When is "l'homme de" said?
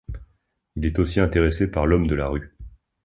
1.85-2.15